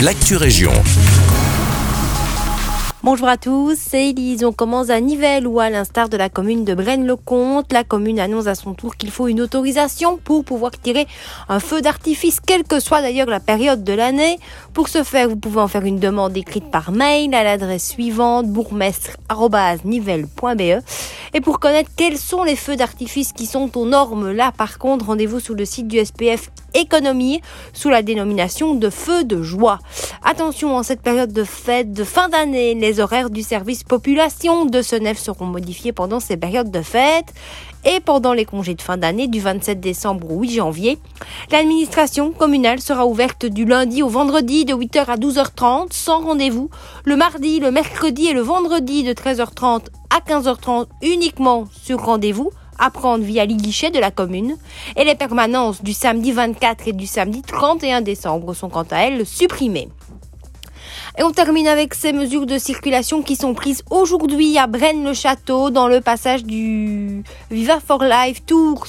[0.00, 0.72] l'actu région.
[3.06, 4.44] Bonjour à tous, c'est Elise.
[4.44, 8.48] On commence à Nivelles où, à l'instar de la commune de Braine-le-Comte, la commune annonce
[8.48, 11.06] à son tour qu'il faut une autorisation pour pouvoir tirer
[11.48, 14.40] un feu d'artifice, quelle que soit d'ailleurs la période de l'année.
[14.74, 18.48] Pour ce faire, vous pouvez en faire une demande écrite par mail à l'adresse suivante
[18.48, 20.82] bourgmestre.nivelles.be.
[21.32, 25.06] Et pour connaître quels sont les feux d'artifice qui sont aux normes, là par contre,
[25.06, 27.40] rendez-vous sur le site du SPF économie
[27.72, 29.78] sous la dénomination de feu de joie.
[30.24, 34.82] Attention, en cette période de fête de fin d'année, les horaires du service population de
[34.82, 37.32] Senef seront modifiés pendant ces périodes de fête
[37.84, 40.98] et pendant les congés de fin d'année du 27 décembre au 8 janvier.
[41.50, 46.70] L'administration communale sera ouverte du lundi au vendredi de 8h à 12h30 sans rendez-vous,
[47.04, 52.90] le mardi, le mercredi et le vendredi de 13h30 à 15h30 uniquement sur rendez-vous à
[52.90, 54.56] prendre via les de la commune
[54.96, 59.26] et les permanences du samedi 24 et du samedi 31 décembre sont quant à elles
[59.26, 59.88] supprimées.
[61.18, 65.88] Et on termine avec ces mesures de circulation qui sont prises aujourd'hui à Braine-le-Château dans
[65.88, 68.86] le passage du Viva for Life Tours,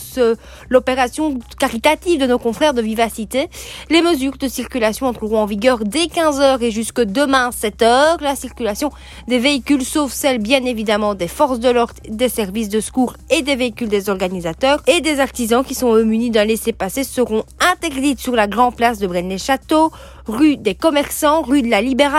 [0.67, 3.49] l'opération caritative de nos confrères de Vivacité.
[3.89, 8.21] Les mesures de circulation entreront en vigueur dès 15h et jusque demain 7h.
[8.21, 8.91] La circulation
[9.29, 13.41] des véhicules, sauf celle bien évidemment des forces de l'ordre, des services de secours et
[13.41, 18.19] des véhicules des organisateurs et des artisans qui sont eux munis d'un laissez-passer seront interdites
[18.19, 19.93] sur la grande place de Braine-les-Châteaux,
[20.25, 22.16] rue des commerçants, rue de la Libération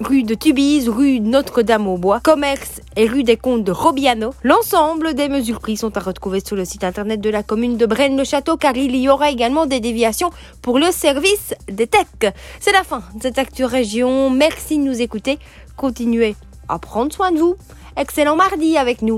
[0.00, 4.32] rue de Tubise, rue Notre-Dame-au-Bois, Commerce et rue des Comtes de Robiano.
[4.42, 7.84] L'ensemble des mesures prises sont à retrouver sur le site internet de la commune de
[7.84, 10.30] Braine-le-Château car il y aura également des déviations
[10.62, 12.32] pour le service des techs.
[12.60, 14.30] C'est la fin de cette Actu Région.
[14.30, 15.38] Merci de nous écouter.
[15.76, 16.34] Continuez
[16.68, 17.56] à prendre soin de vous.
[17.98, 19.14] Excellent mardi avec nous.